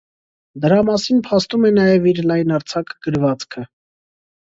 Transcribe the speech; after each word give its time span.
Դրա 0.63 0.79
մասին 0.87 1.21
փաստում 1.27 1.69
է 1.71 1.73
նաև 1.77 2.09
իր 2.15 2.25
լայնարձակ 2.33 2.99
գրվածքը։ 3.09 3.71